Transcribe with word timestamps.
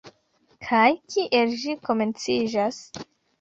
Kaj 0.67 0.85
kiel 1.15 1.53
ĝi 1.65 1.75
komenciĝas? 1.91 2.81